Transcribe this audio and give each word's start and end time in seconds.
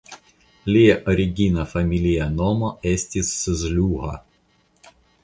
Lia 0.75 0.93
origina 1.11 1.65
familia 1.73 2.29
nomo 2.39 2.71
estis 2.93 3.29
"Szluha". 3.61 4.15